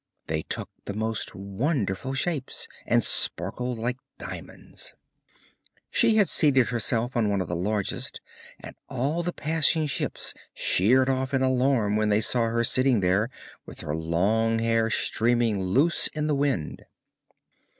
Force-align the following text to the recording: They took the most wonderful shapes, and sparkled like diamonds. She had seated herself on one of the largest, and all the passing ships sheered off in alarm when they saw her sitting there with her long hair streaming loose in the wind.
They 0.25 0.41
took 0.41 0.71
the 0.85 0.95
most 0.95 1.35
wonderful 1.35 2.15
shapes, 2.15 2.67
and 2.87 3.03
sparkled 3.03 3.77
like 3.77 3.97
diamonds. 4.17 4.95
She 5.91 6.15
had 6.15 6.27
seated 6.27 6.69
herself 6.69 7.15
on 7.15 7.29
one 7.29 7.39
of 7.39 7.47
the 7.47 7.55
largest, 7.55 8.19
and 8.59 8.75
all 8.89 9.21
the 9.21 9.31
passing 9.31 9.85
ships 9.85 10.33
sheered 10.55 11.07
off 11.07 11.35
in 11.35 11.43
alarm 11.43 11.97
when 11.97 12.09
they 12.09 12.17
saw 12.21 12.47
her 12.49 12.63
sitting 12.63 13.01
there 13.01 13.29
with 13.67 13.81
her 13.81 13.95
long 13.95 14.57
hair 14.57 14.89
streaming 14.89 15.61
loose 15.63 16.07
in 16.07 16.25
the 16.25 16.33
wind. 16.33 16.83